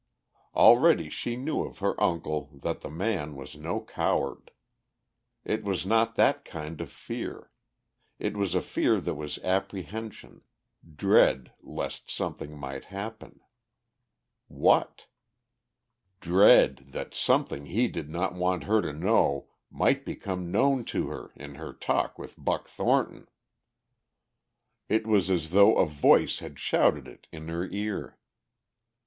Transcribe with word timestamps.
Already 0.55 1.11
she 1.11 1.35
knew 1.35 1.61
of 1.63 1.77
her 1.77 1.93
uncle 2.01 2.49
that 2.63 2.81
the 2.81 2.89
man 2.89 3.35
was 3.35 3.55
no 3.55 3.79
coward. 3.81 4.49
It 5.45 5.63
was 5.63 5.85
not 5.85 6.15
that 6.15 6.43
kind 6.43 6.81
of 6.81 6.91
fear; 6.91 7.51
it 8.17 8.35
was 8.35 8.55
a 8.55 8.63
fear 8.63 8.99
that 8.99 9.13
was 9.13 9.37
apprehension, 9.43 10.41
dread 10.95 11.53
lest 11.61 12.09
something 12.09 12.57
might 12.57 12.85
happen. 12.85 13.41
What? 14.47 15.05
"Dread 16.19 16.77
that 16.87 17.13
something 17.13 17.67
he 17.67 17.87
did 17.87 18.09
not 18.09 18.33
want 18.33 18.63
her 18.63 18.81
to 18.81 18.93
know 18.93 19.49
might 19.69 20.03
become 20.03 20.49
known 20.51 20.83
to 20.85 21.09
her 21.09 21.31
in 21.35 21.53
her 21.61 21.73
talk 21.73 22.17
with 22.17 22.43
Buck 22.43 22.67
Thornton!" 22.67 23.27
It 24.89 25.05
was 25.05 25.29
as 25.29 25.51
though 25.51 25.75
a 25.77 25.85
voice 25.85 26.39
had 26.39 26.57
shouted 26.57 27.07
it 27.07 27.27
in 27.31 27.49
her 27.49 27.67
ear. 27.69 28.17